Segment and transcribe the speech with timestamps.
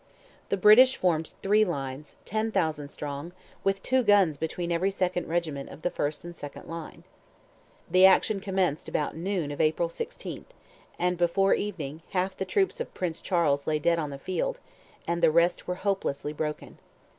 [0.49, 5.27] The British formed in three lines, ten thousand strong, with two guns between every second
[5.27, 7.03] regiment of the first and second line.
[7.87, 10.55] The action commenced about noon of April 16th,
[10.97, 14.59] and before evening half the troops of Prince Charles lay dead on the field,
[15.07, 16.79] and the rest were hopelessly broken.